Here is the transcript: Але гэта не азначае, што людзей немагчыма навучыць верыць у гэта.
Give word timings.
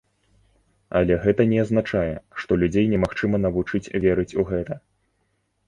Але 0.99 1.17
гэта 1.25 1.45
не 1.51 1.59
азначае, 1.65 2.15
што 2.45 2.59
людзей 2.63 2.89
немагчыма 2.95 3.43
навучыць 3.47 3.85
верыць 4.09 4.29
у 4.41 4.51
гэта. 4.51 4.83